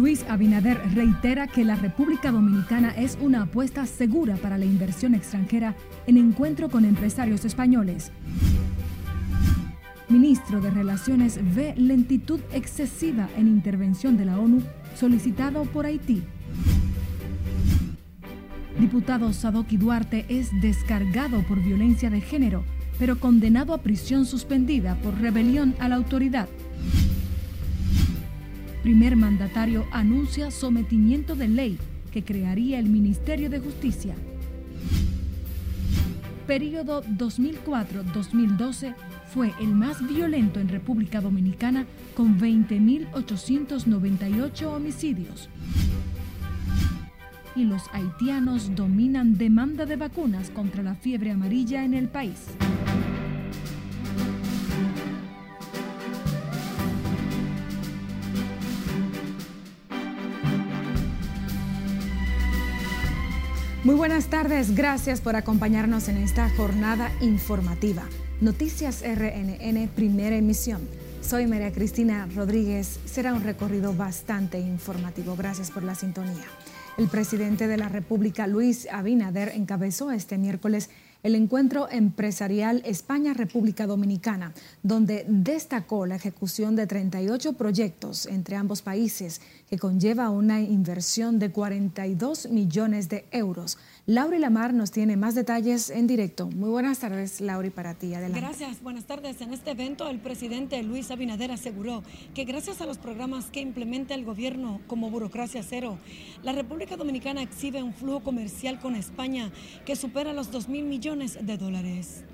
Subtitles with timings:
[0.00, 5.76] Luis Abinader reitera que la República Dominicana es una apuesta segura para la inversión extranjera
[6.06, 8.10] en encuentro con empresarios españoles.
[10.08, 14.62] Ministro de Relaciones ve lentitud excesiva en intervención de la ONU
[14.94, 16.22] solicitado por Haití.
[18.78, 22.64] Diputado Sadoki Duarte es descargado por violencia de género,
[22.98, 26.48] pero condenado a prisión suspendida por rebelión a la autoridad.
[28.82, 31.78] Primer mandatario anuncia sometimiento de ley
[32.10, 34.14] que crearía el Ministerio de Justicia.
[36.46, 38.94] Período 2004-2012
[39.34, 41.84] fue el más violento en República Dominicana
[42.16, 45.50] con 20.898 homicidios.
[47.54, 52.46] Y los haitianos dominan demanda de vacunas contra la fiebre amarilla en el país.
[63.82, 68.02] Muy buenas tardes, gracias por acompañarnos en esta jornada informativa.
[68.42, 70.86] Noticias RNN, primera emisión.
[71.22, 73.00] Soy María Cristina Rodríguez.
[73.06, 75.34] Será un recorrido bastante informativo.
[75.34, 76.44] Gracias por la sintonía.
[76.98, 80.90] El presidente de la República, Luis Abinader, encabezó este miércoles
[81.22, 89.40] el encuentro empresarial España-República Dominicana, donde destacó la ejecución de 38 proyectos entre ambos países,
[89.68, 93.78] que conlleva una inversión de 42 millones de euros.
[94.10, 96.48] Lauri Lamar nos tiene más detalles en directo.
[96.48, 98.12] Muy buenas tardes, Lauri, para ti.
[98.12, 98.40] Adelante.
[98.40, 99.40] Gracias, buenas tardes.
[99.40, 102.02] En este evento, el presidente Luis Abinader aseguró
[102.34, 105.96] que gracias a los programas que implementa el gobierno como Burocracia Cero,
[106.42, 109.52] la República Dominicana exhibe un flujo comercial con España
[109.86, 112.24] que supera los 2 mil millones de dólares.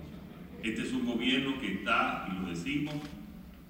[0.62, 2.94] Este es un gobierno que está, y lo decimos,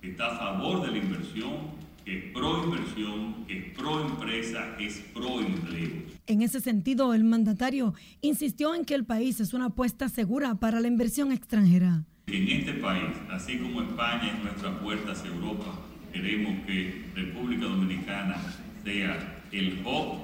[0.01, 4.77] que está a favor de la inversión, que es pro inversión, que es pro empresa,
[4.79, 6.05] que es pro empleo.
[6.29, 10.79] En ese sentido, el mandatario insistió en que el país es una apuesta segura para
[10.81, 12.05] la inversión extranjera.
[12.29, 15.67] En este país, así como España es nuestra puerta hacia Europa,
[16.13, 18.37] queremos que República Dominicana
[18.85, 20.21] sea el hub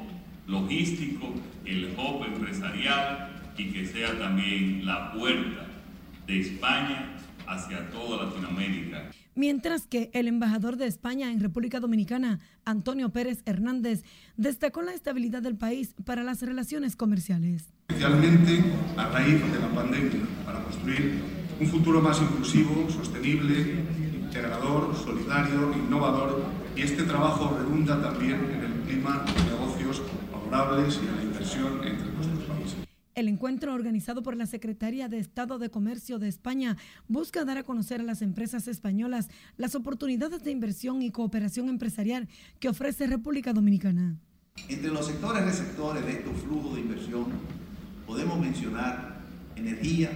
[0.47, 5.67] logístico, el hub empresarial y que sea también la puerta
[6.29, 9.11] de España hacia toda Latinoamérica.
[9.35, 14.05] Mientras que el embajador de España en República Dominicana, Antonio Pérez Hernández,
[14.37, 17.65] destacó la estabilidad del país para las relaciones comerciales.
[17.89, 18.63] Especialmente
[18.97, 21.23] a raíz de la pandemia, para construir
[21.59, 23.77] un futuro más inclusivo, sostenible,
[24.13, 26.45] integrador, solidario, innovador,
[26.77, 31.75] y este trabajo redunda también en el clima de negocios favorables y en la inversión
[31.85, 32.32] entre países.
[33.15, 36.79] El encuentro organizado por la Secretaría de Estado de Comercio de España
[37.09, 39.29] busca dar a conocer a las empresas españolas
[39.59, 42.27] las oportunidades de inversión y cooperación empresarial
[42.59, 44.17] que ofrece República Dominicana.
[44.67, 47.27] Entre los sectores receptores de estos flujos de inversión
[48.07, 49.21] podemos mencionar
[49.57, 50.11] energía,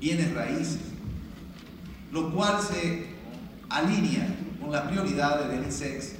[0.00, 0.80] bienes raíces,
[2.10, 3.04] lo cual se
[3.68, 6.14] alinea con las prioridades del ISEX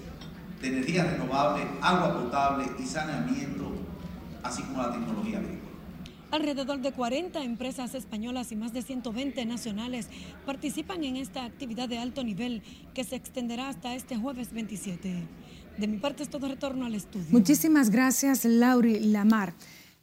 [0.61, 3.73] de energía renovable, agua potable y saneamiento,
[4.43, 5.60] así como la tecnología agrícola.
[6.31, 10.07] Alrededor de 40 empresas españolas y más de 120 nacionales
[10.47, 12.63] participan en esta actividad de alto nivel
[12.95, 15.27] que se extenderá hasta este jueves 27.
[15.77, 17.27] De mi parte es todo retorno al estudio.
[17.31, 19.55] Muchísimas gracias, Lauri Lamar.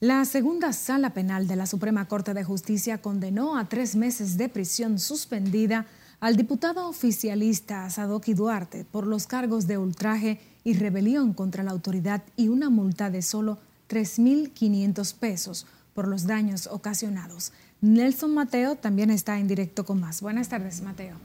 [0.01, 4.49] La segunda sala penal de la Suprema Corte de Justicia condenó a tres meses de
[4.49, 5.85] prisión suspendida
[6.19, 12.23] al diputado oficialista Sadoki Duarte por los cargos de ultraje y rebelión contra la autoridad
[12.35, 15.65] y una multa de solo 3.500 pesos
[15.97, 17.51] por los daños ocasionados.
[17.81, 20.21] Nelson Mateo también está en directo con más.
[20.21, 21.15] Buenas tardes, Mateo.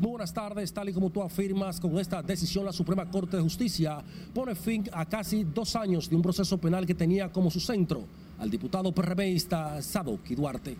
[0.00, 3.42] Muy buenas tardes, tal y como tú afirmas, con esta decisión la Suprema Corte de
[3.42, 7.60] Justicia pone fin a casi dos años de un proceso penal que tenía como su
[7.60, 8.06] centro
[8.38, 10.78] al diputado PRMista Sadoki Duarte.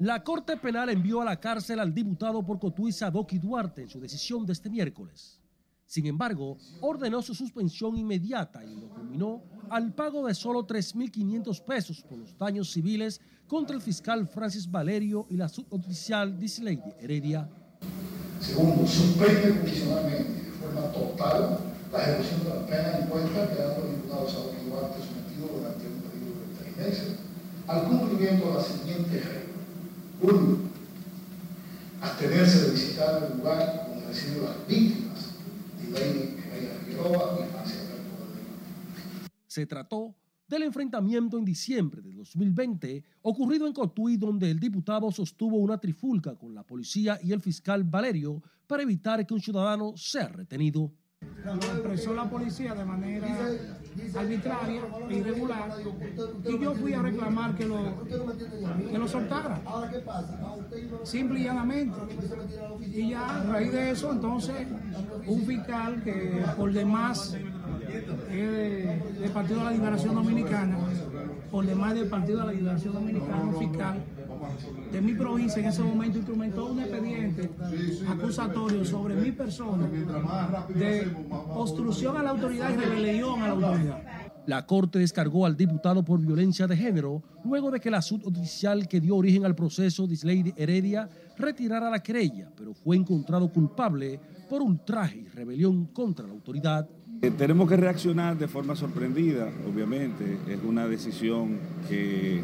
[0.00, 3.98] La Corte Penal envió a la cárcel al diputado por Cotuí Sadoki Duarte en su
[3.98, 5.40] decisión de este miércoles.
[5.86, 12.02] Sin embargo, ordenó su suspensión inmediata y lo combinó al pago de solo 3.500 pesos
[12.02, 17.48] por los daños civiles contra el fiscal Francis Valerio y la suboficial Disley Heredia.
[18.40, 21.58] Segundo, suspende provisionalmente de forma total
[21.92, 26.00] la ejecución de la pena en cuenta quedando el diputado Saúl Duarte sometido durante un
[26.02, 27.16] periodo de tres meses
[27.66, 29.44] al cumplimiento de la siguiente regla.
[30.22, 30.58] Uno,
[32.00, 35.03] abstenerse de visitar el lugar donde residen las víctimas
[39.46, 40.16] se trató
[40.48, 46.34] del enfrentamiento en diciembre de 2020 ocurrido en Cotuí donde el diputado sostuvo una trifulca
[46.36, 50.92] con la policía y el fiscal Valerio para evitar que un ciudadano sea retenido.
[51.44, 53.48] La policía de manera
[54.16, 55.70] arbitraria e irregular
[56.44, 58.04] y yo fui a reclamar que lo,
[58.90, 59.60] que lo soltara.
[61.02, 61.98] Simple y llanamente.
[62.80, 64.66] Y ya a raíz de eso, entonces,
[65.26, 67.36] un fiscal que por demás
[68.30, 70.78] es del Partido de la Liberación Dominicana,
[71.50, 74.04] por demás del Partido de la Liberación Dominicana, un fiscal
[74.92, 77.50] de mi provincia en ese momento instrumentó un expediente
[78.08, 79.88] acusatorio sobre mi persona
[80.68, 81.08] de
[81.54, 84.02] obstrucción a la autoridad y rebelión a la autoridad.
[84.46, 89.00] La Corte descargó al diputado por violencia de género luego de que la oficial que
[89.00, 91.08] dio origen al proceso, Disley Heredia,
[91.38, 94.20] retirara la querella, pero fue encontrado culpable
[94.50, 96.86] por ultraje y rebelión contra la autoridad.
[97.22, 100.36] Eh, tenemos que reaccionar de forma sorprendida, obviamente.
[100.46, 101.58] Es una decisión
[101.88, 102.42] que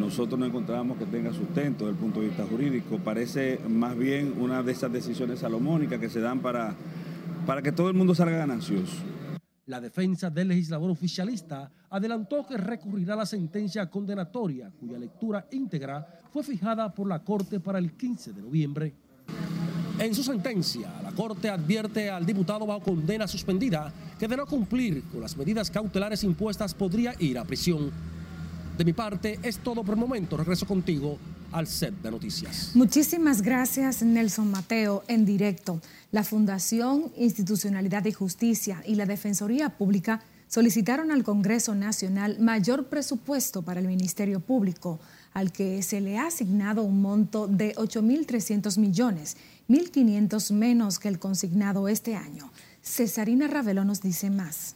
[0.00, 2.98] nosotros no encontramos que tenga sustento desde el punto de vista jurídico.
[2.98, 6.74] Parece más bien una de esas decisiones salomónicas que se dan para,
[7.46, 8.96] para que todo el mundo salga ganancioso.
[9.66, 16.04] La defensa del legislador oficialista adelantó que recurrirá a la sentencia condenatoria, cuya lectura íntegra
[16.32, 18.94] fue fijada por la Corte para el 15 de noviembre.
[19.98, 25.04] En su sentencia, la Corte advierte al diputado bajo condena suspendida que de no cumplir
[25.04, 27.92] con las medidas cautelares impuestas podría ir a prisión.
[28.80, 30.38] De mi parte, es todo por el momento.
[30.38, 31.18] Regreso contigo
[31.52, 32.70] al set de noticias.
[32.72, 35.82] Muchísimas gracias, Nelson Mateo, en directo.
[36.12, 43.60] La Fundación Institucionalidad y Justicia y la Defensoría Pública solicitaron al Congreso Nacional mayor presupuesto
[43.60, 44.98] para el Ministerio Público,
[45.34, 49.36] al que se le ha asignado un monto de 8.300 millones,
[49.68, 52.50] 1.500 menos que el consignado este año.
[52.82, 54.74] Cesarina Ravelo nos dice más.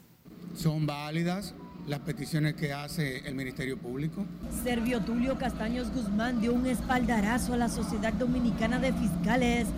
[0.54, 1.54] Son válidas
[1.86, 4.24] las peticiones que hace el Ministerio Público.
[4.62, 9.68] Servio Tulio Castaños Guzmán dio un espaldarazo a la Sociedad Dominicana de Fiscales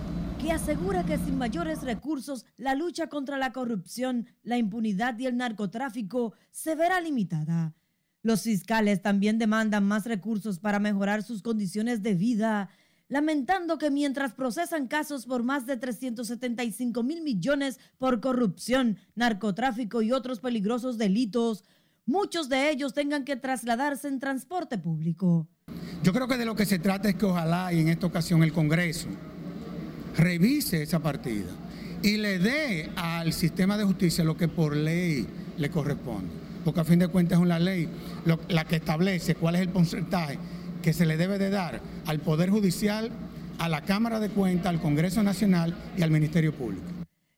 [0.40, 5.36] que asegura que sin mayores recursos la lucha contra la corrupción, la impunidad y el
[5.36, 7.74] narcotráfico se verá limitada.
[8.22, 12.68] Los fiscales también demandan más recursos para mejorar sus condiciones de vida,
[13.08, 20.12] lamentando que mientras procesan casos por más de 375 mil millones por corrupción, narcotráfico y
[20.12, 21.64] otros peligrosos delitos,
[22.06, 25.48] muchos de ellos tengan que trasladarse en transporte público.
[26.02, 28.42] Yo creo que de lo que se trata es que ojalá y en esta ocasión
[28.42, 29.08] el Congreso
[30.16, 31.50] revise esa partida
[32.02, 35.26] y le dé al sistema de justicia lo que por ley
[35.58, 36.30] le corresponde.
[36.64, 37.88] Porque a fin de cuentas es una ley
[38.48, 40.38] la que establece cuál es el porcentaje
[40.82, 43.10] que se le debe de dar al Poder Judicial,
[43.58, 46.95] a la Cámara de Cuentas, al Congreso Nacional y al Ministerio Público.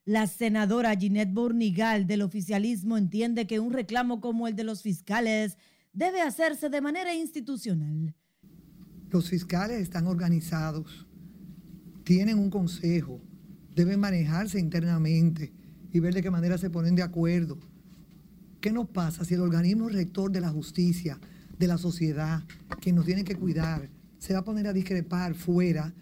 [0.08, 5.58] La senadora Ginette Bornigal del oficialismo entiende que un reclamo como el de los fiscales
[5.93, 8.14] debe hacerse de manera institucional.
[9.10, 11.06] Los fiscales están organizados,
[12.05, 13.20] tienen un consejo,
[13.75, 15.52] deben manejarse internamente
[15.93, 17.58] y ver de qué manera se ponen de acuerdo.
[18.62, 21.20] ¿Qué nos pasa si el organismo rector de la justicia,
[21.58, 22.44] de la sociedad,
[22.81, 25.93] que nos tiene que cuidar, se va a poner a discrepar fuera?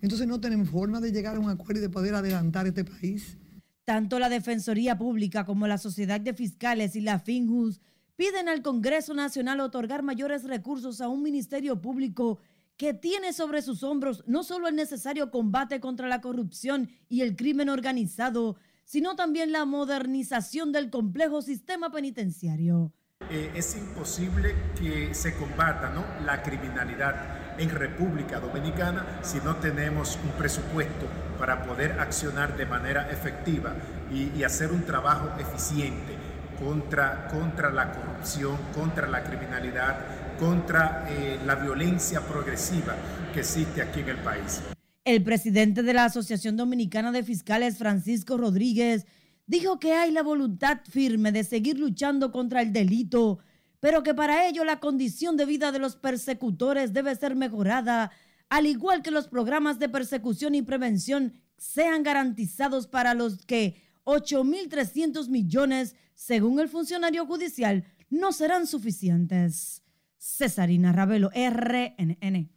[0.00, 3.38] Entonces no tenemos forma de llegar a un acuerdo y de poder adelantar este país.
[3.84, 7.80] Tanto la Defensoría Pública como la Sociedad de Fiscales y la FINJUS
[8.14, 12.38] piden al Congreso Nacional otorgar mayores recursos a un ministerio público
[12.76, 17.34] que tiene sobre sus hombros no solo el necesario combate contra la corrupción y el
[17.34, 22.92] crimen organizado, sino también la modernización del complejo sistema penitenciario.
[23.30, 25.92] Eh, es imposible que se combata
[26.24, 31.06] la criminalidad en República Dominicana si no tenemos un presupuesto
[31.38, 33.74] para poder accionar de manera efectiva
[34.12, 36.14] y, hacer un trabajo eficiente
[36.58, 39.96] contra, contra la corrupción, contra la criminalidad,
[40.38, 42.94] contra eh, la violencia progresiva
[43.32, 44.60] que existe aquí en el país.
[45.04, 49.06] El presidente de la Asociación Dominicana de Fiscales, Francisco Rodríguez,
[49.46, 53.38] dijo que hay la voluntad firme de seguir luchando contra el delito,
[53.80, 58.12] pero que para ello la condición de vida de los persecutores debe ser mejorada,
[58.52, 65.30] al igual que los programas de persecución y prevención sean garantizados para los que 8.300
[65.30, 69.80] millones, según el funcionario judicial, no serán suficientes.
[70.18, 72.50] Cesarina Ravelo, RNN.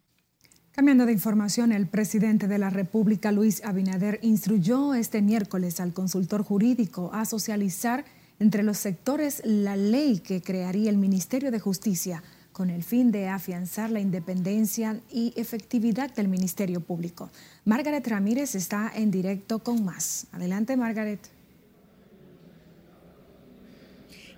[0.70, 6.42] Cambiando de información, el presidente de la República, Luis Abinader, instruyó este miércoles al consultor
[6.42, 8.04] jurídico a socializar
[8.38, 12.22] entre los sectores la ley que crearía el Ministerio de Justicia
[12.56, 17.28] con el fin de afianzar la independencia y efectividad del Ministerio Público.
[17.66, 20.26] Margaret Ramírez está en directo con más.
[20.32, 21.20] Adelante, Margaret.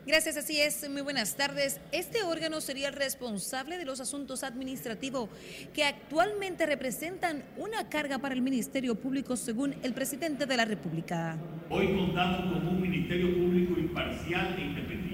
[0.04, 0.90] Gracias, así es.
[0.90, 1.80] Muy buenas tardes.
[1.92, 5.28] Este órgano sería el responsable de los asuntos administrativos
[5.72, 11.38] que actualmente representan una carga para el Ministerio Público, según el presidente de la República.
[11.70, 15.07] Hoy contamos con un Ministerio Público imparcial e independiente.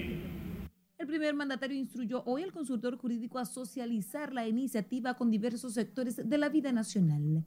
[1.14, 6.16] El primer mandatario instruyó hoy al consultor jurídico a socializar la iniciativa con diversos sectores
[6.28, 7.44] de la vida nacional.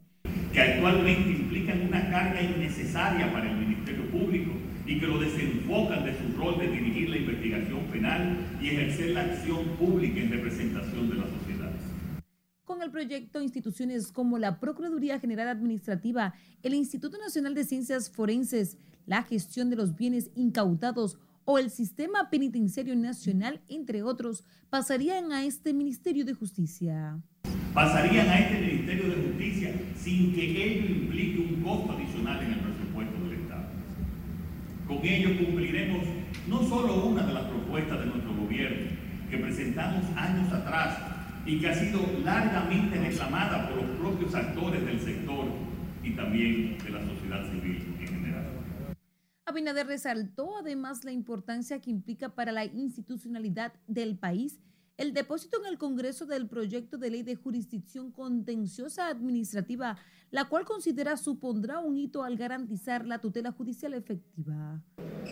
[0.54, 4.52] Que actualmente implican una carga innecesaria para el Ministerio Público
[4.86, 9.20] y que lo desenfocan de su rol de dirigir la investigación penal y ejercer la
[9.20, 11.72] acción pública en representación de la sociedad.
[12.64, 16.32] Con el proyecto, instituciones como la Procuraduría General Administrativa,
[16.62, 21.18] el Instituto Nacional de Ciencias Forenses, la gestión de los bienes incautados
[21.50, 27.18] o el Sistema Penitenciario Nacional, entre otros, pasarían a este Ministerio de Justicia.
[27.72, 32.60] Pasarían a este Ministerio de Justicia sin que ello implique un costo adicional en el
[32.60, 33.64] presupuesto del Estado.
[34.86, 36.06] Con ello cumpliremos
[36.48, 38.90] no solo una de las propuestas de nuestro gobierno
[39.30, 40.98] que presentamos años atrás
[41.46, 45.46] y que ha sido largamente reclamada por los propios actores del sector
[46.04, 48.17] y también de la sociedad civil en.
[49.48, 54.58] Abinader resaltó además la importancia que implica para la institucionalidad del país
[54.98, 59.96] el depósito en el Congreso del proyecto de ley de jurisdicción contenciosa administrativa,
[60.32, 64.82] la cual considera supondrá un hito al garantizar la tutela judicial efectiva.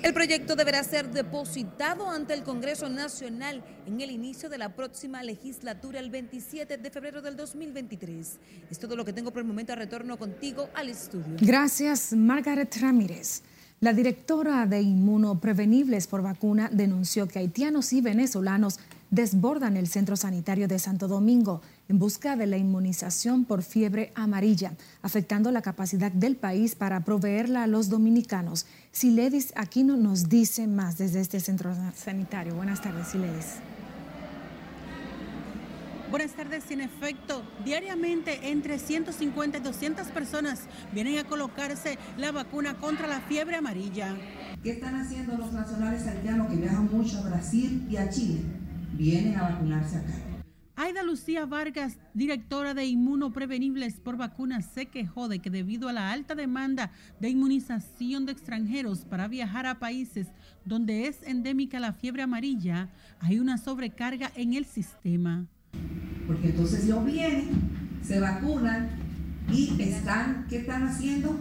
[0.04, 5.24] El proyecto deberá ser depositado ante el Congreso Nacional en el inicio de la próxima
[5.24, 8.38] legislatura el 27 de febrero del 2023.
[8.70, 9.74] Es todo lo que tengo por el momento.
[9.74, 11.36] Retorno contigo al estudio.
[11.40, 13.42] Gracias, Margaret Ramírez.
[13.78, 18.80] La directora de Inmunoprevenibles por Vacuna denunció que haitianos y venezolanos
[19.10, 24.72] desbordan el centro sanitario de Santo Domingo en busca de la inmunización por fiebre amarilla,
[25.02, 28.64] afectando la capacidad del país para proveerla a los dominicanos.
[28.92, 32.54] Siledis Aquino nos dice más desde este centro sanitario.
[32.54, 33.56] Buenas tardes, Siledis.
[36.10, 42.76] Buenas tardes, en efecto, diariamente entre 150 y 200 personas vienen a colocarse la vacuna
[42.78, 44.16] contra la fiebre amarilla.
[44.62, 48.40] ¿Qué están haciendo los nacionales haitianos que viajan mucho a Brasil y a Chile?
[48.96, 50.12] vienen a vacunarse acá.
[50.78, 56.12] Aida Lucía Vargas, directora de Inmunoprevenibles por Vacunas, se quejó de que debido a la
[56.12, 60.28] alta demanda de inmunización de extranjeros para viajar a países
[60.66, 65.46] donde es endémica la fiebre amarilla, hay una sobrecarga en el sistema.
[66.26, 67.48] Porque entonces ellos vienen,
[68.02, 68.88] se vacunan
[69.52, 71.38] y están, ¿qué están haciendo?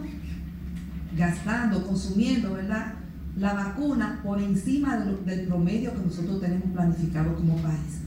[1.16, 2.94] Gastando, consumiendo, ¿verdad?
[3.36, 8.00] la vacuna por encima del promedio que nosotros tenemos planificado como país.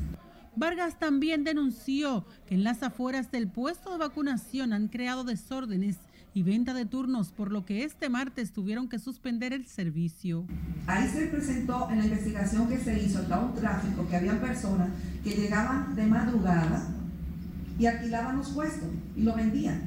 [0.55, 5.97] Vargas también denunció que en las afueras del puesto de vacunación han creado desórdenes
[6.33, 10.45] y venta de turnos, por lo que este martes tuvieron que suspender el servicio.
[10.87, 14.89] Ahí se presentó en la investigación que se hizo hasta un tráfico que había personas
[15.23, 16.87] que llegaban de madrugada
[17.77, 19.81] y alquilaban los puestos y lo vendían.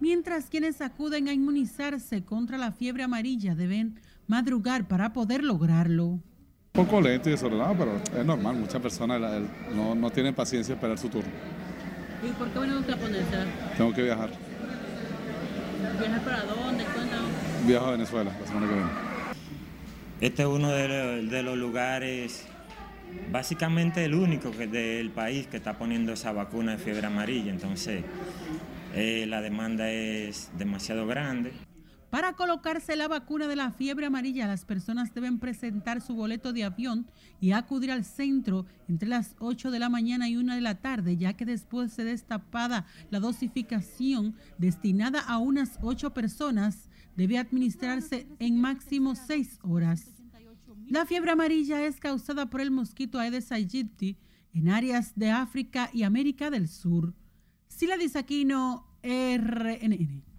[0.00, 6.06] Mientras quienes acuden a inmunizarse contra la fiebre amarilla deben madrugar para poder lograrlo.
[6.06, 6.22] Un
[6.72, 8.56] poco lento y desordenado, pero es normal.
[8.56, 9.20] Muchas personas
[9.74, 11.30] no, no tienen paciencia esperar su turno.
[12.22, 13.36] ¿Y por qué usted a ponerse?
[13.76, 14.49] Tengo que viajar.
[15.80, 16.84] ¿Viajar para dónde?
[16.84, 17.16] ¿Cuándo?
[17.66, 18.90] Viajo a Venezuela la semana que viene.
[20.20, 22.44] Este es uno de los, lugares,
[23.30, 27.50] básicamente el único que del país que está poniendo esa vacuna de fiebre amarilla.
[27.50, 28.04] Entonces,
[28.94, 31.52] eh, la demanda es demasiado grande.
[32.10, 36.64] Para colocarse la vacuna de la fiebre amarilla, las personas deben presentar su boleto de
[36.64, 37.06] avión
[37.40, 41.16] y acudir al centro entre las 8 de la mañana y 1 de la tarde,
[41.16, 48.60] ya que después se destapada la dosificación destinada a unas 8 personas, debe administrarse en
[48.60, 50.20] máximo 6 horas.
[50.88, 54.16] La fiebre amarilla es causada por el mosquito Aedes aegypti
[54.52, 57.14] en áreas de África y América del Sur.
[57.68, 60.29] Sila Disaquino, RNN.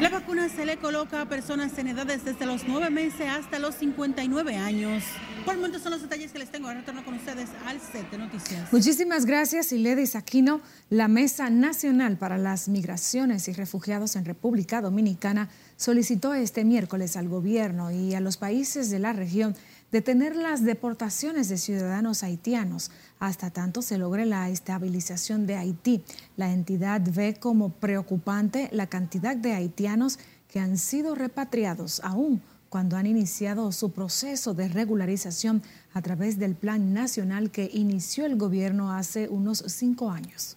[0.00, 3.74] La vacuna se le coloca a personas en edades desde los 9 meses hasta los
[3.74, 5.04] 59 años.
[5.44, 6.68] Por el momento son los detalles que les tengo.
[6.68, 8.72] Ahora retorno con ustedes al set de noticias.
[8.72, 10.62] Muchísimas gracias, Iledis Aquino.
[10.88, 17.28] La Mesa Nacional para las Migraciones y Refugiados en República Dominicana solicitó este miércoles al
[17.28, 19.54] gobierno y a los países de la región
[19.92, 26.04] detener las deportaciones de ciudadanos haitianos hasta tanto se logre la estabilización de Haití.
[26.36, 30.18] La entidad ve como preocupante la cantidad de haitianos
[30.48, 36.54] que han sido repatriados aún cuando han iniciado su proceso de regularización a través del
[36.54, 40.56] Plan Nacional que inició el gobierno hace unos cinco años.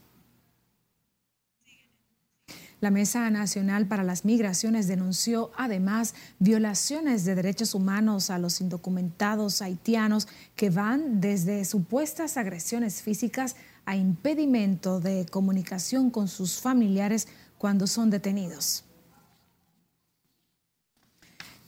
[2.83, 9.61] La Mesa Nacional para las Migraciones denunció además violaciones de derechos humanos a los indocumentados
[9.61, 17.87] haitianos que van desde supuestas agresiones físicas a impedimento de comunicación con sus familiares cuando
[17.87, 18.83] son detenidos.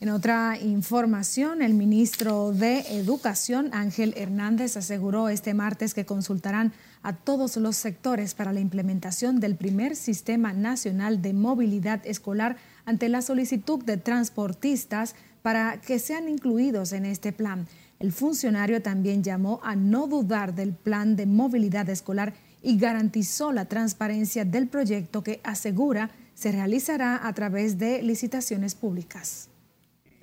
[0.06, 6.72] En otra información, el ministro de Educación, Ángel Hernández, aseguró este martes que consultarán
[7.02, 13.08] a todos los sectores para la implementación del primer Sistema Nacional de Movilidad Escolar ante
[13.08, 17.66] la solicitud de transportistas para que sean incluidos en este plan.
[17.98, 22.32] El funcionario también llamó a no dudar del plan de movilidad escolar
[22.62, 29.48] y garantizó la transparencia del proyecto que asegura se realizará a través de licitaciones públicas.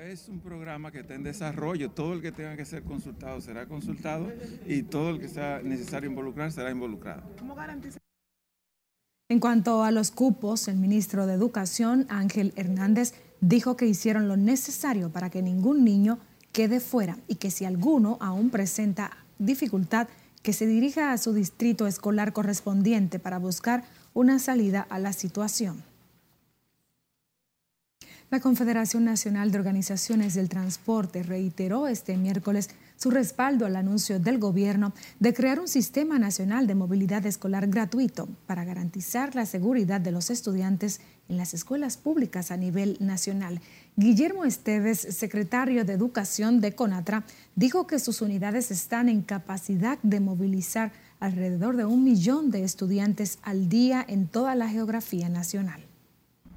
[0.03, 1.89] Es un programa que está en desarrollo.
[1.89, 4.29] Todo el que tenga que ser consultado será consultado
[4.67, 7.23] y todo el que sea necesario involucrar será involucrado.
[9.29, 14.35] En cuanto a los cupos, el ministro de Educación, Ángel Hernández, dijo que hicieron lo
[14.35, 16.19] necesario para que ningún niño
[16.51, 20.09] quede fuera y que si alguno aún presenta dificultad,
[20.41, 25.92] que se dirija a su distrito escolar correspondiente para buscar una salida a la situación.
[28.33, 34.39] La Confederación Nacional de Organizaciones del Transporte reiteró este miércoles su respaldo al anuncio del
[34.39, 40.11] gobierno de crear un sistema nacional de movilidad escolar gratuito para garantizar la seguridad de
[40.11, 40.99] los estudiantes
[41.29, 43.61] en las escuelas públicas a nivel nacional.
[43.97, 47.25] Guillermo Esteves, secretario de Educación de CONATRA,
[47.55, 53.37] dijo que sus unidades están en capacidad de movilizar alrededor de un millón de estudiantes
[53.43, 55.85] al día en toda la geografía nacional.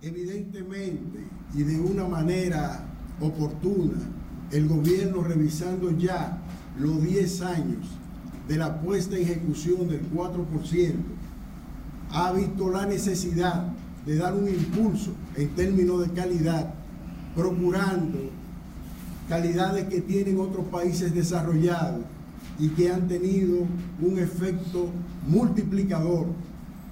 [0.03, 1.21] Evidentemente
[1.55, 2.85] y de una manera
[3.21, 3.95] oportuna,
[4.53, 6.39] el gobierno revisando ya
[6.79, 7.87] los 10 años
[8.47, 10.95] de la puesta en ejecución del 4%,
[12.11, 13.73] ha visto la necesidad
[14.05, 16.75] de dar un impulso en términos de calidad,
[17.35, 18.19] procurando
[19.29, 22.03] calidades que tienen otros países desarrollados
[22.59, 23.67] y que han tenido
[24.01, 24.91] un efecto
[25.27, 26.27] multiplicador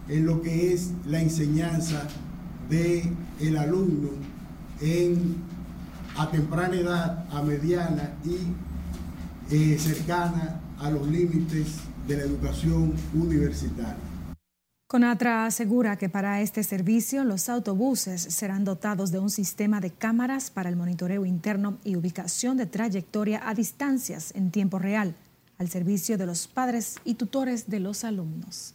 [0.08, 2.08] en lo que es la enseñanza
[2.68, 4.10] del el alumno
[4.80, 5.36] en,
[6.16, 13.96] a temprana edad, a mediana y eh, cercana a los límites de la educación universitaria.
[14.86, 20.50] Conatra asegura que para este servicio los autobuses serán dotados de un sistema de cámaras
[20.50, 25.14] para el monitoreo interno y ubicación de trayectoria a distancias en tiempo real
[25.58, 28.74] al servicio de los padres y tutores de los alumnos.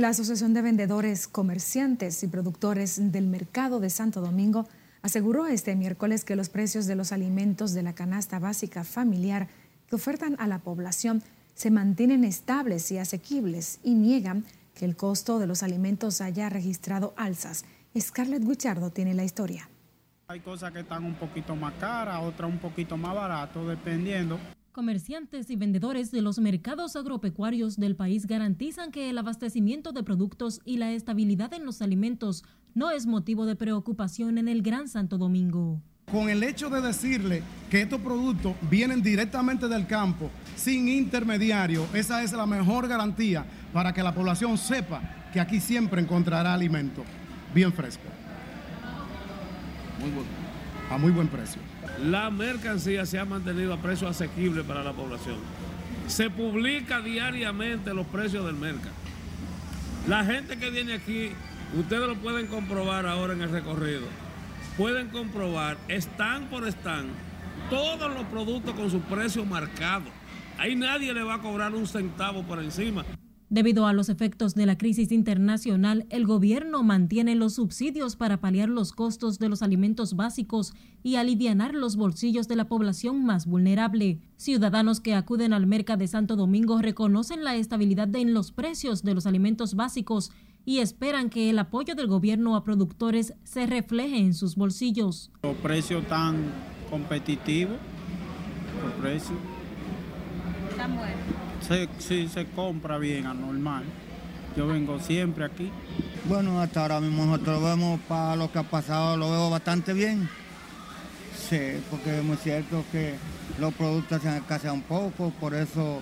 [0.00, 4.66] La Asociación de Vendedores, Comerciantes y Productores del Mercado de Santo Domingo
[5.02, 9.48] aseguró este miércoles que los precios de los alimentos de la canasta básica familiar
[9.90, 11.22] que ofertan a la población
[11.54, 17.12] se mantienen estables y asequibles y niegan que el costo de los alimentos haya registrado
[17.18, 17.66] alzas.
[17.94, 19.68] Scarlett Guichardo tiene la historia.
[20.28, 24.40] Hay cosas que están un poquito más caras, otras un poquito más baratas, dependiendo.
[24.72, 30.60] Comerciantes y vendedores de los mercados agropecuarios del país garantizan que el abastecimiento de productos
[30.64, 35.18] y la estabilidad en los alimentos no es motivo de preocupación en el Gran Santo
[35.18, 35.82] Domingo.
[36.12, 42.22] Con el hecho de decirle que estos productos vienen directamente del campo, sin intermediario, esa
[42.22, 45.02] es la mejor garantía para que la población sepa
[45.32, 47.02] que aquí siempre encontrará alimento
[47.52, 48.04] bien fresco.
[50.00, 50.39] Muy bueno.
[50.90, 51.60] A muy buen precio
[52.04, 55.36] la mercancía se ha mantenido a precio asequible para la población.
[56.06, 58.94] Se publica diariamente los precios del mercado.
[60.08, 61.30] La gente que viene aquí,
[61.78, 64.06] ustedes lo pueden comprobar ahora en el recorrido.
[64.76, 67.08] Pueden comprobar, están por están,
[67.68, 70.06] todos los productos con su precio marcado.
[70.58, 73.04] Ahí nadie le va a cobrar un centavo por encima.
[73.50, 78.68] Debido a los efectos de la crisis internacional, el gobierno mantiene los subsidios para paliar
[78.68, 84.20] los costos de los alimentos básicos y alivianar los bolsillos de la población más vulnerable.
[84.36, 89.14] Ciudadanos que acuden al mercado de Santo Domingo reconocen la estabilidad en los precios de
[89.14, 90.30] los alimentos básicos
[90.64, 95.32] y esperan que el apoyo del gobierno a productores se refleje en sus bolsillos.
[95.42, 96.36] Los precios tan
[96.88, 97.78] competitivos,
[98.84, 99.38] los precios.
[100.76, 101.49] Tan buenos
[101.98, 103.84] sí se compra bien, anormal.
[104.56, 105.70] Yo vengo siempre aquí.
[106.24, 110.28] Bueno, hasta ahora mismo nosotros vemos para lo que ha pasado, lo veo bastante bien.
[111.48, 111.58] Sí,
[111.90, 113.14] porque es muy cierto que
[113.58, 116.00] los productos se han escaseado un poco, por eso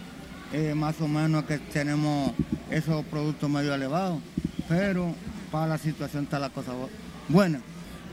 [0.53, 2.33] eh, más o menos que tenemos
[2.71, 4.19] esos productos medio elevados.
[4.69, 5.15] Pero
[5.51, 6.73] para la situación está la cosa
[7.29, 7.61] buena.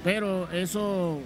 [0.03, 1.19] Pero eso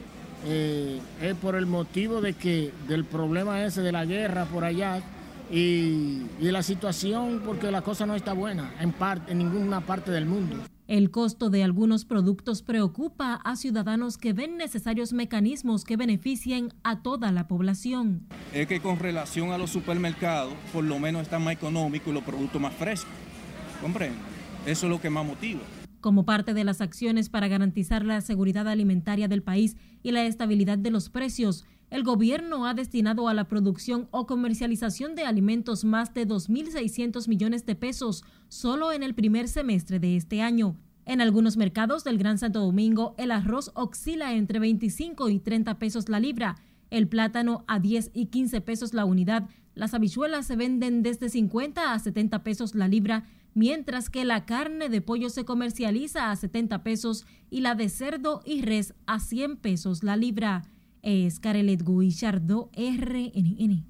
[0.45, 5.01] eh, es por el motivo de que del problema ese de la guerra por allá,
[5.51, 10.25] y, la situación porque la cosa no está buena en, parte, en ninguna parte del
[10.25, 10.57] mundo.
[10.87, 17.03] El costo de algunos productos preocupa a ciudadanos que ven necesarios mecanismos que beneficien a
[17.03, 18.27] toda la población.
[18.53, 22.23] Es que con relación a los supermercados, por lo menos está más económico y los
[22.23, 23.11] productos más frescos.
[23.81, 24.17] ¿Comprende?
[24.65, 25.61] Eso es lo que más motiva.
[26.01, 30.77] Como parte de las acciones para garantizar la seguridad alimentaria del país y la estabilidad
[30.77, 36.13] de los precios, el gobierno ha destinado a la producción o comercialización de alimentos más
[36.13, 40.75] de 2.600 millones de pesos solo en el primer semestre de este año.
[41.05, 46.09] En algunos mercados del Gran Santo Domingo, el arroz oscila entre 25 y 30 pesos
[46.09, 46.57] la libra,
[46.91, 51.93] el plátano a 10 y 15 pesos la unidad, las habichuelas se venden desde 50
[51.93, 53.23] a 70 pesos la libra,
[53.55, 58.41] mientras que la carne de pollo se comercializa a 70 pesos y la de cerdo
[58.45, 60.63] y res a 100 pesos la libra
[61.01, 63.85] es Carelet Guillardo, RNN.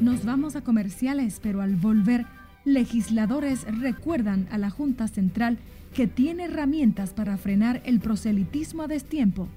[0.00, 2.26] Nos vamos a comerciales, pero al volver,
[2.64, 5.58] legisladores recuerdan a la Junta Central
[5.94, 9.48] que tiene herramientas para frenar el proselitismo a destiempo.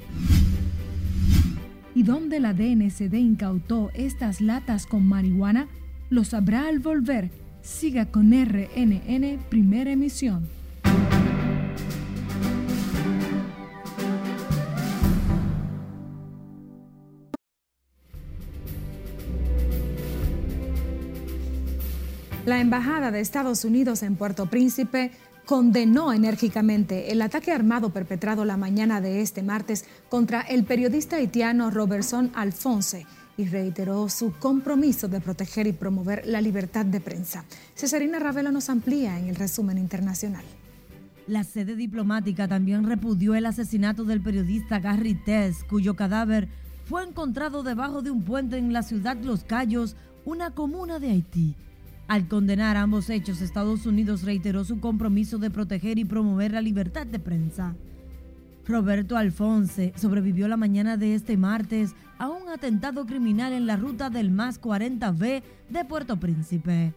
[1.95, 5.67] ¿Y dónde la DNCD incautó estas latas con marihuana?
[6.09, 7.31] Lo sabrá al volver.
[7.61, 10.47] Siga con RNN Primera Emisión.
[22.45, 25.09] La Embajada de Estados Unidos en Puerto Príncipe
[25.45, 31.71] condenó enérgicamente el ataque armado perpetrado la mañana de este martes contra el periodista haitiano
[31.71, 37.45] Robertson Alfonse y reiteró su compromiso de proteger y promover la libertad de prensa.
[37.73, 40.45] Cesarina Ravelo nos amplía en el resumen internacional.
[41.25, 46.47] La sede diplomática también repudió el asesinato del periodista Gary Tess, cuyo cadáver
[46.85, 51.55] fue encontrado debajo de un puente en la ciudad Los Cayos, una comuna de Haití.
[52.07, 57.07] Al condenar ambos hechos, Estados Unidos reiteró su compromiso de proteger y promover la libertad
[57.07, 57.75] de prensa.
[58.67, 64.09] Roberto Alfonse sobrevivió la mañana de este martes a un atentado criminal en la ruta
[64.09, 66.93] del MAS 40B de Puerto Príncipe.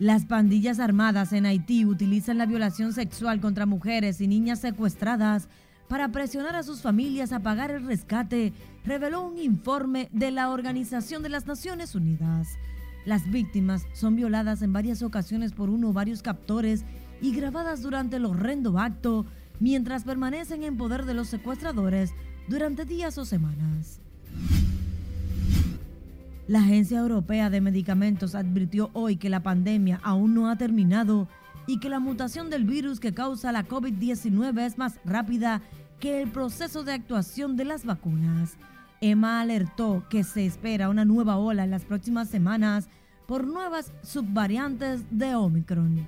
[0.00, 5.48] Las pandillas armadas en Haití utilizan la violación sexual contra mujeres y niñas secuestradas
[5.88, 8.52] para presionar a sus familias a pagar el rescate,
[8.84, 12.56] reveló un informe de la Organización de las Naciones Unidas.
[13.04, 16.84] Las víctimas son violadas en varias ocasiones por uno o varios captores
[17.20, 19.26] y grabadas durante el horrendo acto
[19.58, 22.12] mientras permanecen en poder de los secuestradores
[22.48, 24.00] durante días o semanas.
[26.48, 31.28] La Agencia Europea de Medicamentos advirtió hoy que la pandemia aún no ha terminado
[31.66, 35.62] y que la mutación del virus que causa la COVID-19 es más rápida
[36.00, 38.56] que el proceso de actuación de las vacunas.
[39.02, 42.88] EMA alertó que se espera una nueva ola en las próximas semanas
[43.26, 46.06] por nuevas subvariantes de Omicron.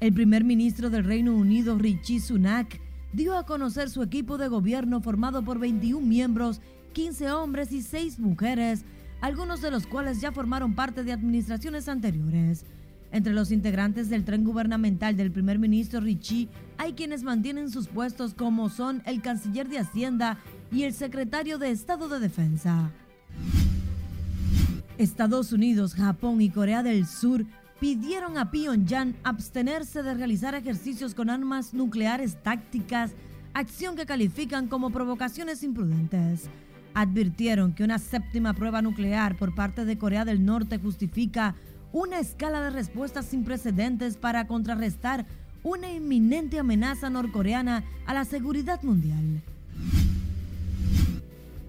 [0.00, 2.80] El primer ministro del Reino Unido, Richie Sunak,
[3.12, 6.60] dio a conocer su equipo de gobierno formado por 21 miembros,
[6.94, 8.84] 15 hombres y 6 mujeres,
[9.20, 12.64] algunos de los cuales ya formaron parte de administraciones anteriores.
[13.12, 16.48] Entre los integrantes del tren gubernamental del primer ministro Richie
[16.78, 20.38] hay quienes mantienen sus puestos como son el canciller de Hacienda
[20.72, 22.90] y el secretario de Estado de Defensa.
[24.96, 27.44] Estados Unidos, Japón y Corea del Sur
[27.78, 33.10] pidieron a Pyongyang abstenerse de realizar ejercicios con armas nucleares tácticas,
[33.52, 36.48] acción que califican como provocaciones imprudentes.
[36.94, 41.56] Advirtieron que una séptima prueba nuclear por parte de Corea del Norte justifica
[41.92, 45.26] una escala de respuestas sin precedentes para contrarrestar
[45.62, 49.42] una inminente amenaza norcoreana a la seguridad mundial.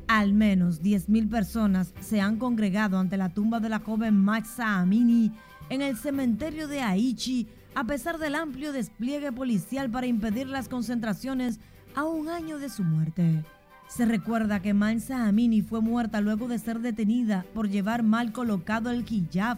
[0.08, 5.32] Al menos 10.000 personas se han congregado ante la tumba de la joven Maxa Amini
[5.70, 11.60] en el cementerio de Aichi a pesar del amplio despliegue policial para impedir las concentraciones
[11.96, 13.44] a un año de su muerte.
[13.88, 18.90] Se recuerda que Mansa Amini fue muerta luego de ser detenida por llevar mal colocado
[18.90, 19.58] el hijab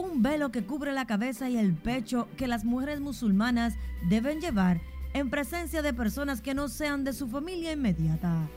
[0.00, 3.74] un velo que cubre la cabeza y el pecho que las mujeres musulmanas
[4.08, 4.80] deben llevar
[5.12, 8.48] en presencia de personas que no sean de su familia inmediata.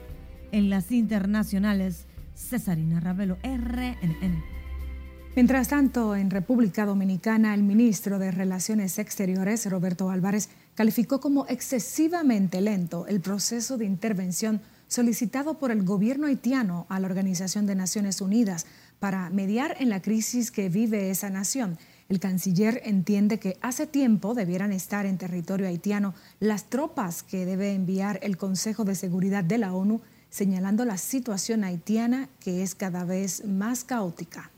[0.52, 4.44] En las internacionales, Cesarina Ravelo, RNN.
[5.36, 12.62] Mientras tanto, en República Dominicana, el ministro de Relaciones Exteriores, Roberto Álvarez, calificó como excesivamente
[12.62, 18.22] lento el proceso de intervención solicitado por el gobierno haitiano a la Organización de Naciones
[18.22, 18.68] Unidas
[19.04, 21.78] para mediar en la crisis que vive esa nación.
[22.08, 27.74] El canciller entiende que hace tiempo debieran estar en territorio haitiano las tropas que debe
[27.74, 33.04] enviar el Consejo de Seguridad de la ONU, señalando la situación haitiana que es cada
[33.04, 34.52] vez más caótica.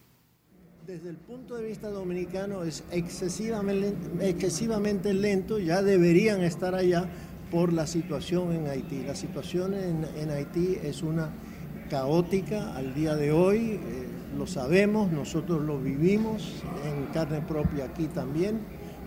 [0.85, 7.09] Desde el punto de vista dominicano es excesivamente, lento, ya deberían estar allá
[7.49, 9.01] por la situación en Haití.
[9.01, 11.33] La situación en Haití es una
[11.89, 18.07] caótica al día de hoy, eh, lo sabemos, nosotros lo vivimos en carne propia aquí
[18.07, 18.59] también,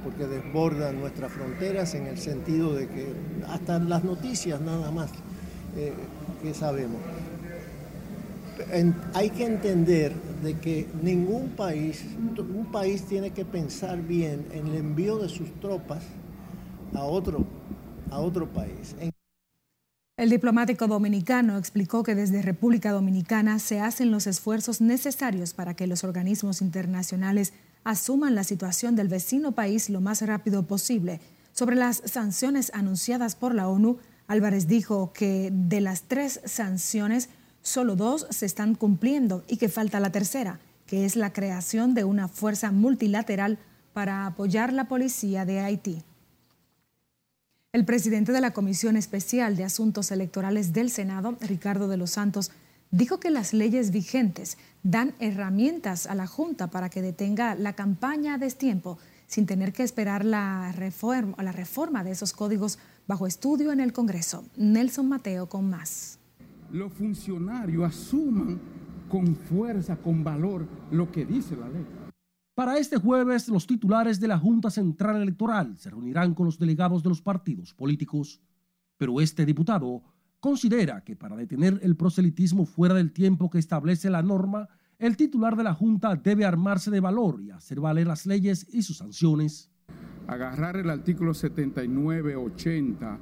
[0.05, 3.13] porque desbordan nuestras fronteras en el sentido de que
[3.49, 5.11] hasta las noticias nada más
[5.77, 5.93] eh,
[6.43, 7.01] que sabemos.
[9.15, 10.13] Hay que entender
[10.43, 12.05] de que ningún país,
[12.39, 16.03] un país tiene que pensar bien en el envío de sus tropas
[16.95, 17.45] a otro,
[18.11, 18.95] a otro país.
[20.19, 25.87] El diplomático dominicano explicó que desde República Dominicana se hacen los esfuerzos necesarios para que
[25.87, 27.53] los organismos internacionales
[27.85, 31.21] asuman la situación del vecino país lo más rápido posible.
[31.53, 37.29] Sobre las sanciones anunciadas por la ONU, Álvarez dijo que de las tres sanciones,
[37.63, 42.03] solo dos se están cumpliendo y que falta la tercera, que es la creación de
[42.03, 43.61] una fuerza multilateral
[43.93, 46.03] para apoyar la policía de Haití.
[47.75, 52.51] El presidente de la Comisión Especial de Asuntos Electorales del Senado, Ricardo de los Santos,
[52.91, 58.35] dijo que las leyes vigentes dan herramientas a la Junta para que detenga la campaña
[58.35, 63.71] a destiempo sin tener que esperar la reforma, la reforma de esos códigos bajo estudio
[63.71, 64.47] en el Congreso.
[64.57, 66.19] Nelson Mateo con más.
[66.73, 68.59] Los funcionarios asuman
[69.11, 71.85] con fuerza, con valor, lo que dice la ley.
[72.59, 77.05] Para este jueves, los titulares de la Junta Central Electoral se reunirán con los delegados
[77.05, 78.41] de los partidos políticos.
[78.97, 80.03] Pero este diputado
[80.41, 84.69] considera que para detener el proselitismo fuera del tiempo que establece la norma,
[84.99, 88.83] el titular de la Junta debe armarse de valor y hacer valer las leyes y
[88.83, 89.71] sus sanciones.
[90.27, 93.19] Agarrar el artículo 79-80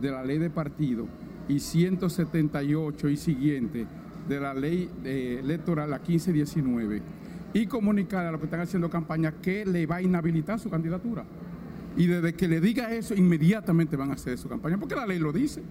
[0.00, 1.06] de la ley de partido
[1.46, 3.86] y 178 y siguiente
[4.26, 9.32] de la ley eh, electoral a 1519 y comunicar a los que están haciendo campaña
[9.40, 11.24] que le va a inhabilitar su candidatura.
[11.96, 15.18] Y desde que le diga eso, inmediatamente van a hacer su campaña, porque la ley
[15.18, 15.62] lo dice.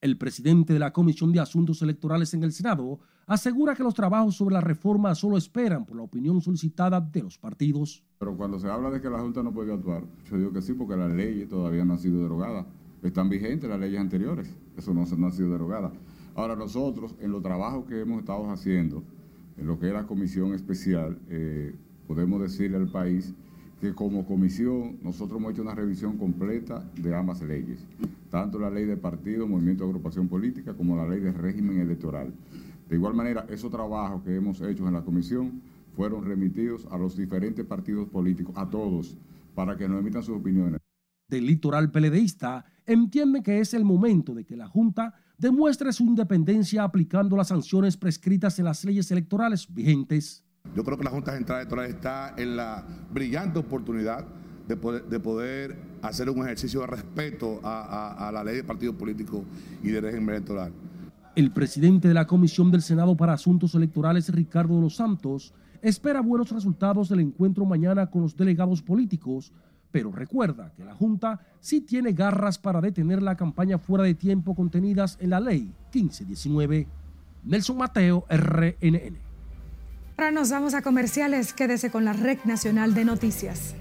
[0.00, 4.36] El presidente de la Comisión de Asuntos Electorales en el Senado asegura que los trabajos
[4.36, 8.04] sobre la reforma solo esperan por la opinión solicitada de los partidos.
[8.18, 10.74] Pero cuando se habla de que la Junta no puede actuar, yo digo que sí,
[10.74, 12.66] porque las leyes todavía no han sido derogadas.
[13.02, 15.90] Están vigentes las leyes anteriores, eso no, no ha sido derogada.
[16.34, 19.02] Ahora nosotros, en los trabajos que hemos estado haciendo,
[19.56, 21.74] en lo que es la comisión especial, eh,
[22.06, 23.34] podemos decirle al país
[23.80, 27.84] que como comisión nosotros hemos hecho una revisión completa de ambas leyes,
[28.30, 32.32] tanto la ley de partido, movimiento de agrupación política, como la ley de régimen electoral.
[32.88, 35.60] De igual manera, esos trabajos que hemos hecho en la comisión
[35.94, 39.16] fueron remitidos a los diferentes partidos políticos, a todos,
[39.54, 40.80] para que nos emitan sus opiniones.
[41.28, 46.82] Del litoral peledeísta entiende que es el momento de que la Junta demuestre su independencia
[46.84, 50.44] aplicando las sanciones prescritas en las leyes electorales vigentes.
[50.74, 54.24] Yo creo que la Junta Central Electoral está en la brillante oportunidad
[54.66, 59.44] de poder, hacer un ejercicio de respeto a, a la ley de partido político
[59.82, 60.72] y de régimen electoral.
[61.36, 66.20] El presidente de la Comisión del Senado para Asuntos Electorales, Ricardo de los Santos, espera
[66.20, 69.52] buenos resultados del encuentro mañana con los delegados políticos
[69.94, 74.56] pero recuerda que la Junta sí tiene garras para detener la campaña fuera de tiempo
[74.56, 76.88] contenidas en la ley 1519.
[77.44, 79.16] Nelson Mateo, RNN.
[80.16, 81.52] Ahora nos vamos a comerciales.
[81.52, 83.76] Quédese con la Red Nacional de Noticias.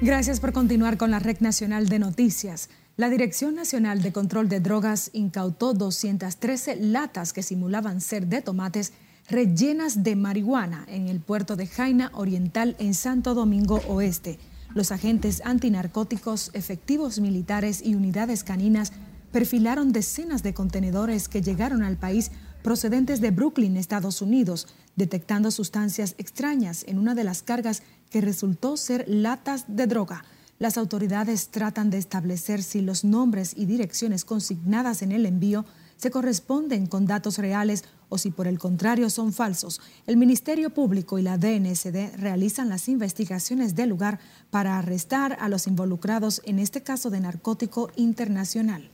[0.00, 2.70] Gracias por continuar con la Red Nacional de Noticias.
[2.96, 8.92] La Dirección Nacional de Control de Drogas incautó 213 latas que simulaban ser de tomates
[9.28, 14.38] rellenas de marihuana en el puerto de Jaina Oriental en Santo Domingo Oeste.
[14.74, 18.92] Los agentes antinarcóticos, efectivos militares y unidades caninas
[19.32, 22.30] perfilaron decenas de contenedores que llegaron al país
[22.62, 28.76] procedentes de Brooklyn, Estados Unidos, detectando sustancias extrañas en una de las cargas que resultó
[28.76, 30.24] ser latas de droga.
[30.60, 35.64] Las autoridades tratan de establecer si los nombres y direcciones consignadas en el envío
[35.96, 39.80] se corresponden con datos reales o si por el contrario son falsos.
[40.06, 44.18] El Ministerio Público y la DNSD realizan las investigaciones del lugar
[44.50, 48.90] para arrestar a los involucrados en este caso de narcótico internacional.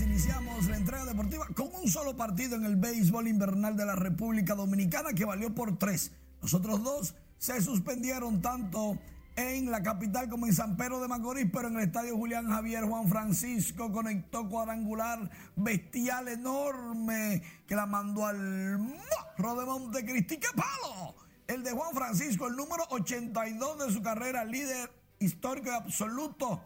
[0.00, 4.54] Iniciamos la entrega deportiva con un solo partido en el béisbol invernal de la República
[4.54, 6.12] Dominicana que valió por tres.
[6.40, 8.98] Los otros dos se suspendieron tanto
[9.36, 12.84] en la capital como en San Pedro de Macorís, pero en el estadio Julián Javier
[12.84, 20.38] Juan Francisco conectó cuadrangular bestial enorme que la mandó al morro de Montecristi.
[20.38, 21.14] ¡Qué palo!
[21.46, 26.62] El de Juan Francisco, el número 82 de su carrera, líder histórico y absoluto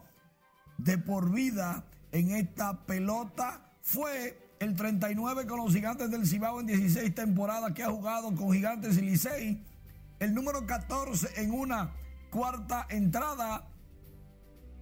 [0.77, 6.67] de por vida en esta pelota, fue el 39 con los gigantes del Cibao en
[6.67, 9.63] 16 temporadas que ha jugado con gigantes y.
[10.19, 11.91] El número 14 en una
[12.31, 13.67] cuarta entrada.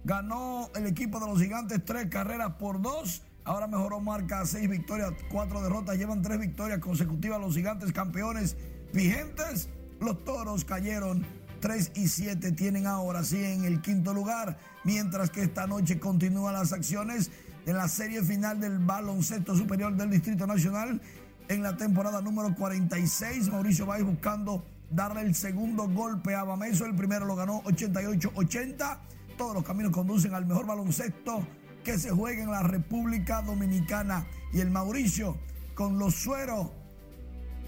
[0.04, 3.22] Ganó el equipo de los gigantes tres carreras por dos.
[3.44, 5.98] Ahora mejoró marca seis victorias, cuatro derrotas.
[5.98, 8.56] Llevan tres victorias consecutivas los gigantes campeones
[8.92, 9.68] vigentes.
[10.00, 11.26] Los toros cayeron
[11.60, 16.54] 3 y 7 tienen ahora sí en el quinto lugar, mientras que esta noche continúan
[16.54, 17.30] las acciones
[17.66, 21.00] en la serie final del baloncesto superior del Distrito Nacional
[21.48, 23.48] en la temporada número 46.
[23.50, 26.86] Mauricio Valls buscando darle el segundo golpe a Bameso.
[26.86, 28.98] El primero lo ganó 88-80.
[29.36, 31.46] Todos los caminos conducen al mejor baloncesto
[31.84, 34.26] que se juega en la República Dominicana.
[34.52, 35.36] Y el Mauricio
[35.74, 36.70] con los sueros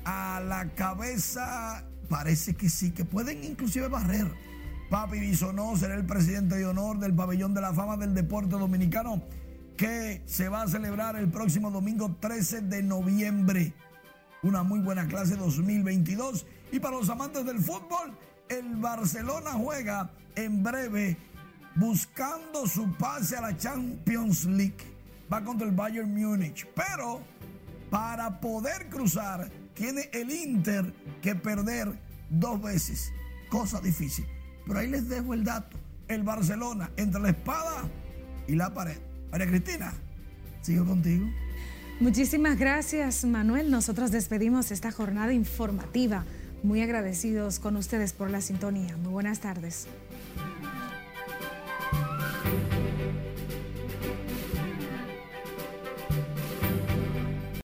[0.04, 4.32] a la cabeza Parece que sí, que pueden inclusive barrer.
[4.90, 9.22] Papi Bisonó será el presidente de honor del Pabellón de la Fama del Deporte Dominicano
[9.78, 13.72] que se va a celebrar el próximo domingo 13 de noviembre.
[14.42, 16.46] Una muy buena clase 2022.
[16.72, 18.12] Y para los amantes del fútbol,
[18.48, 21.16] el Barcelona juega en breve
[21.76, 24.96] buscando su pase a la Champions League.
[25.32, 26.66] Va contra el Bayern Múnich.
[26.74, 27.20] Pero
[27.88, 33.12] para poder cruzar tiene el Inter que perder dos veces.
[33.48, 34.26] Cosa difícil.
[34.66, 35.78] Pero ahí les dejo el dato.
[36.08, 37.84] El Barcelona entre la espada
[38.46, 38.98] y la pared.
[39.30, 39.94] María Cristina,
[40.62, 41.26] sigo contigo.
[42.00, 43.70] Muchísimas gracias, Manuel.
[43.70, 46.24] Nosotros despedimos esta jornada informativa.
[46.62, 48.96] Muy agradecidos con ustedes por la sintonía.
[48.96, 49.86] Muy buenas tardes.